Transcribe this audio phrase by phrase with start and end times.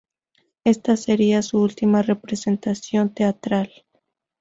[0.63, 3.71] Esta sería su última representación teatral.